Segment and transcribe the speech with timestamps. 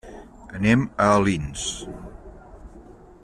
[0.59, 1.67] Anem a Alins.